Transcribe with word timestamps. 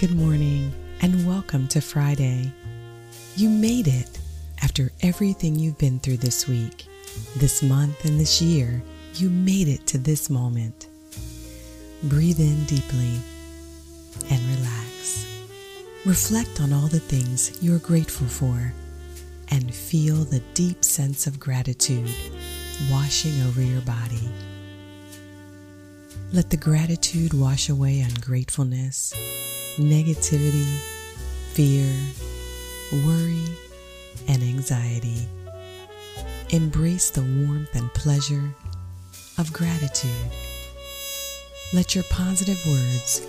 Good 0.00 0.16
morning, 0.16 0.72
and 1.02 1.26
welcome 1.26 1.68
to 1.68 1.82
Friday. 1.82 2.50
You 3.36 3.50
made 3.50 3.86
it 3.86 4.18
after 4.62 4.90
everything 5.02 5.58
you've 5.58 5.76
been 5.76 5.98
through 6.00 6.16
this 6.16 6.48
week, 6.48 6.86
this 7.36 7.62
month, 7.62 8.06
and 8.06 8.18
this 8.18 8.40
year. 8.40 8.82
You 9.16 9.28
made 9.28 9.68
it 9.68 9.86
to 9.88 9.98
this 9.98 10.30
moment. 10.30 10.86
Breathe 12.04 12.40
in 12.40 12.64
deeply 12.64 13.18
and 14.30 14.40
relax. 14.56 15.26
Reflect 16.06 16.62
on 16.62 16.72
all 16.72 16.88
the 16.88 16.98
things 16.98 17.62
you're 17.62 17.78
grateful 17.78 18.26
for 18.26 18.72
and 19.50 19.74
feel 19.74 20.24
the 20.24 20.40
deep 20.54 20.82
sense 20.82 21.26
of 21.26 21.38
gratitude 21.38 22.10
washing 22.90 23.42
over 23.42 23.60
your 23.60 23.82
body. 23.82 24.30
Let 26.32 26.48
the 26.48 26.56
gratitude 26.56 27.34
wash 27.34 27.68
away 27.68 28.00
ungratefulness 28.00 29.12
negativity, 29.78 30.66
fear, 31.52 31.92
worry, 33.06 33.44
and 34.28 34.42
anxiety. 34.42 35.26
Embrace 36.50 37.10
the 37.10 37.22
warmth 37.22 37.74
and 37.74 37.92
pleasure 37.94 38.50
of 39.38 39.52
gratitude. 39.52 40.10
Let 41.72 41.94
your 41.94 42.04
positive 42.10 42.60
words 42.66 43.22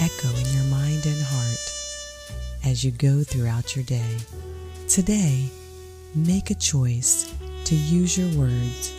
echo 0.00 0.28
in 0.28 0.46
your 0.54 0.64
mind 0.64 1.06
and 1.06 1.22
heart 1.22 1.72
as 2.64 2.84
you 2.84 2.90
go 2.90 3.22
throughout 3.22 3.76
your 3.76 3.84
day. 3.84 4.16
Today, 4.88 5.48
make 6.14 6.50
a 6.50 6.54
choice 6.54 7.32
to 7.64 7.74
use 7.74 8.18
your 8.18 8.28
words 8.38 8.92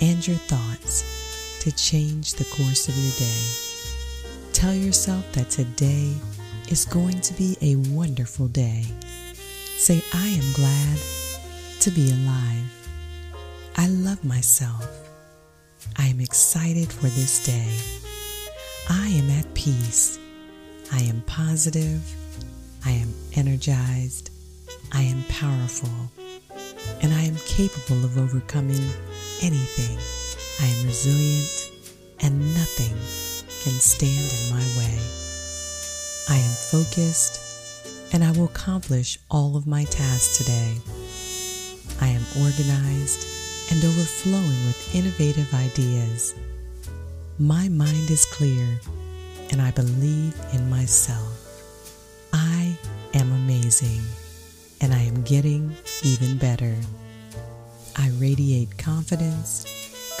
and 0.00 0.26
your 0.26 0.36
thoughts 0.36 1.60
to 1.60 1.70
change 1.72 2.34
the 2.34 2.44
course 2.44 2.88
of 2.88 2.96
your 2.96 3.12
day. 3.18 4.52
Tell 4.52 4.74
yourself 4.74 5.30
that 5.32 5.50
today 5.50 6.14
is 6.70 6.84
going 6.84 7.20
to 7.20 7.34
be 7.34 7.56
a 7.60 7.74
wonderful 7.92 8.46
day. 8.46 8.84
Say, 9.76 10.02
I 10.14 10.28
am 10.28 10.52
glad 10.54 10.98
to 11.80 11.90
be 11.90 12.12
alive. 12.12 12.88
I 13.76 13.88
love 13.88 14.24
myself. 14.24 14.86
I 15.96 16.06
am 16.06 16.20
excited 16.20 16.92
for 16.92 17.08
this 17.08 17.44
day. 17.44 17.76
I 18.88 19.08
am 19.08 19.30
at 19.30 19.52
peace. 19.54 20.18
I 20.92 21.00
am 21.00 21.22
positive. 21.22 22.02
I 22.84 22.92
am 22.92 23.12
energized. 23.34 24.30
I 24.92 25.02
am 25.02 25.24
powerful. 25.28 26.12
And 27.02 27.12
I 27.12 27.22
am 27.22 27.36
capable 27.46 28.04
of 28.04 28.16
overcoming 28.16 28.86
anything. 29.42 29.98
I 30.60 30.70
am 30.70 30.86
resilient 30.86 31.72
and 32.20 32.38
nothing 32.54 32.96
can 33.64 33.80
stand 33.80 34.32
in 34.32 34.56
my 34.56 34.78
way. 34.78 35.19
Focused 36.70 37.40
and 38.12 38.22
I 38.22 38.30
will 38.30 38.44
accomplish 38.44 39.18
all 39.28 39.56
of 39.56 39.66
my 39.66 39.82
tasks 39.84 40.38
today. 40.38 40.76
I 42.00 42.06
am 42.06 42.22
organized 42.40 43.26
and 43.72 43.84
overflowing 43.84 44.66
with 44.66 44.94
innovative 44.94 45.52
ideas. 45.52 46.36
My 47.40 47.68
mind 47.68 48.08
is 48.08 48.24
clear 48.26 48.78
and 49.50 49.60
I 49.60 49.72
believe 49.72 50.34
in 50.52 50.70
myself. 50.70 51.36
I 52.32 52.78
am 53.14 53.32
amazing 53.32 54.02
and 54.80 54.94
I 54.94 55.02
am 55.02 55.22
getting 55.22 55.74
even 56.04 56.38
better. 56.38 56.76
I 57.96 58.10
radiate 58.18 58.78
confidence, 58.78 59.66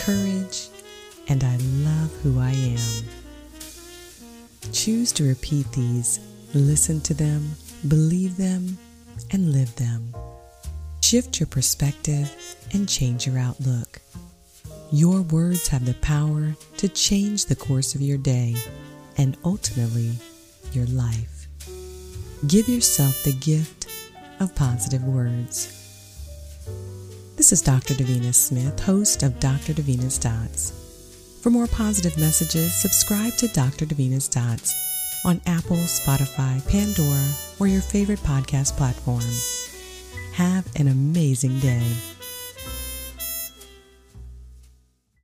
courage, 0.00 0.68
and 1.28 1.44
I 1.44 1.56
love 1.56 2.12
who 2.22 2.40
I 2.40 2.50
am. 2.50 3.04
Choose 4.72 5.12
to 5.12 5.24
repeat 5.24 5.70
these, 5.72 6.18
listen 6.54 7.00
to 7.02 7.14
them, 7.14 7.52
believe 7.86 8.36
them, 8.36 8.78
and 9.30 9.52
live 9.52 9.74
them. 9.76 10.14
Shift 11.02 11.40
your 11.40 11.46
perspective 11.46 12.56
and 12.72 12.88
change 12.88 13.26
your 13.26 13.38
outlook. 13.38 14.00
Your 14.92 15.22
words 15.22 15.68
have 15.68 15.86
the 15.86 15.94
power 15.94 16.54
to 16.78 16.88
change 16.88 17.46
the 17.46 17.56
course 17.56 17.94
of 17.94 18.00
your 18.00 18.18
day 18.18 18.56
and 19.16 19.36
ultimately 19.44 20.12
your 20.72 20.86
life. 20.86 21.46
Give 22.46 22.68
yourself 22.68 23.22
the 23.22 23.32
gift 23.32 23.86
of 24.40 24.54
positive 24.54 25.04
words. 25.04 25.76
This 27.36 27.52
is 27.52 27.62
Dr. 27.62 27.94
Davina 27.94 28.34
Smith, 28.34 28.80
host 28.80 29.22
of 29.22 29.38
Dr. 29.40 29.72
Davina's 29.72 30.18
Dots. 30.18 30.72
For 31.42 31.50
more 31.50 31.66
positive 31.66 32.18
messages, 32.18 32.74
subscribe 32.74 33.34
to 33.34 33.48
Dr. 33.48 33.86
Davina's 33.86 34.28
Dots 34.28 34.89
on 35.24 35.40
Apple, 35.46 35.76
Spotify, 35.76 36.60
Pandora, 36.68 37.28
or 37.58 37.66
your 37.66 37.82
favorite 37.82 38.20
podcast 38.20 38.76
platform. 38.76 39.24
Have 40.32 40.66
an 40.76 40.88
amazing 40.88 41.58
day. 41.60 42.09